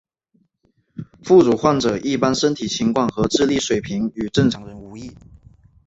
[1.21, 5.11] 副乳患者一般身体情况和智力水平与正常人无异。